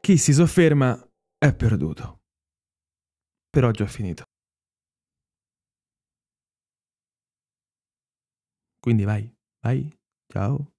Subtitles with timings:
[0.00, 0.98] Chi si sofferma
[1.36, 2.22] è perduto.
[3.50, 4.24] Per oggi ho finito.
[8.80, 9.30] Quindi vai,
[9.60, 9.86] vai,
[10.32, 10.72] ciao.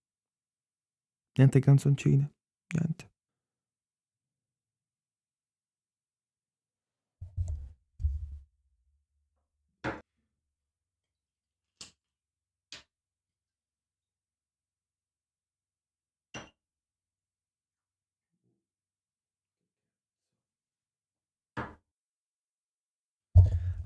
[1.37, 2.33] Niente canzoncine,
[2.73, 3.08] niente.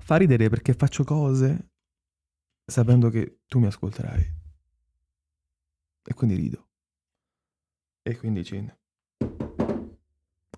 [0.04, 1.70] Fa ridere perché faccio cose
[2.70, 4.22] sapendo che tu mi ascolterai.
[6.06, 6.68] E quindi rido.
[8.02, 8.70] E quindi Cin.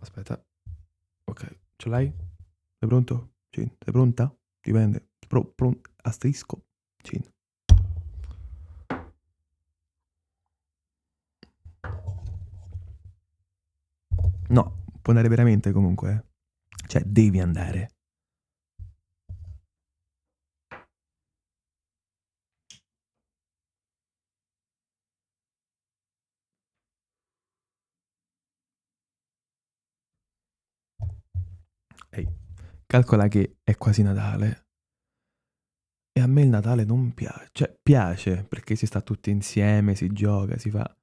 [0.00, 0.44] Aspetta.
[1.30, 2.12] Ok, ce l'hai?
[2.12, 3.34] Sei pronto?
[3.50, 4.36] Cin, sei pronta?
[4.60, 5.10] Dipende.
[5.28, 5.90] Pro, pronto.
[6.02, 6.66] Asterisco.
[7.04, 7.22] Cin.
[14.48, 16.10] No, può andare veramente comunque.
[16.12, 16.86] eh.
[16.88, 17.95] Cioè, devi andare.
[32.16, 32.26] Ehi,
[32.86, 34.64] calcola che è quasi Natale.
[36.12, 37.48] E a me il Natale non piace.
[37.52, 40.96] Cioè, piace perché si sta tutti insieme, si gioca, si fa.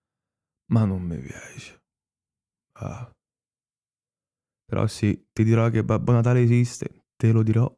[0.72, 1.84] Ma non mi piace.
[2.80, 3.12] Ah.
[4.66, 7.72] Però sì, ti dirò che Babbo Natale esiste, te lo dirò.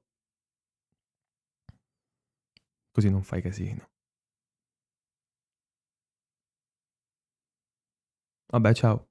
[2.92, 3.90] Così non fai casino.
[8.48, 9.10] Vabbè, ciao.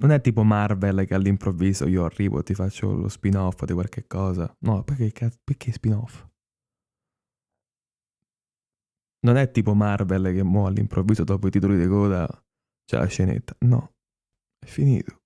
[0.00, 4.06] Non è tipo Marvel che all'improvviso io arrivo e ti faccio lo spin-off di qualche
[4.06, 4.52] cosa.
[4.60, 6.26] No, perché, perché spin-off?
[9.20, 12.28] Non è tipo Marvel che mo all'improvviso dopo i titoli di coda
[12.84, 13.56] c'è la scenetta.
[13.60, 13.94] No,
[14.58, 15.22] è finito.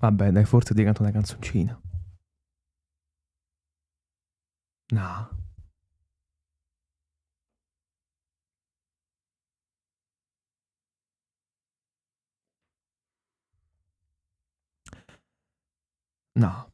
[0.00, 1.78] Vabbè, dai, forse ti canto una canzoncina.
[4.92, 5.30] No.
[16.34, 16.69] No.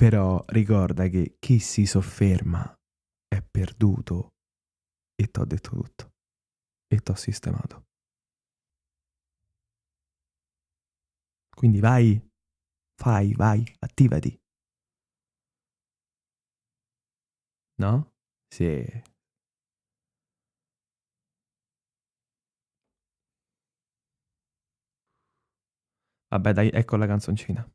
[0.00, 2.72] Però ricorda che chi si sofferma
[3.26, 4.34] è perduto
[5.16, 6.12] e t'ho detto tutto.
[6.86, 7.86] E t'ho sistemato.
[11.52, 12.16] Quindi vai,
[12.94, 14.40] fai, vai, attivati.
[17.78, 18.12] No?
[18.54, 18.84] Sì.
[26.30, 27.68] Vabbè, dai, ecco la canzoncina.